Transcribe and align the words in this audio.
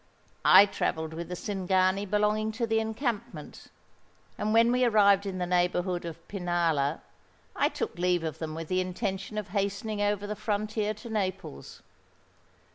I 0.45 0.65
travelled 0.65 1.13
with 1.13 1.29
the 1.29 1.35
Cingani 1.35 2.07
belonging 2.09 2.51
to 2.53 2.65
the 2.65 2.79
encampment; 2.79 3.67
and 4.35 4.51
when 4.51 4.71
we 4.71 4.83
arrived 4.83 5.27
in 5.27 5.37
the 5.37 5.45
neighbourhood 5.45 6.05
of 6.05 6.27
Pinalla, 6.27 7.01
I 7.55 7.69
took 7.69 7.93
leave 7.99 8.23
of 8.23 8.39
them 8.39 8.55
with 8.55 8.67
the 8.67 8.81
intention 8.81 9.37
of 9.37 9.49
hastening 9.49 10.01
over 10.01 10.25
the 10.25 10.35
frontier 10.35 10.95
to 10.95 11.09
Naples. 11.11 11.83